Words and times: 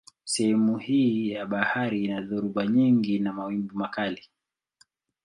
Sehemu 0.23 0.77
hii 0.77 1.29
ya 1.31 1.45
bahari 1.45 2.03
ina 2.05 2.21
dhoruba 2.21 2.67
nyingi 2.67 3.19
na 3.19 3.33
mawimbi 3.33 3.75
makali. 3.75 4.29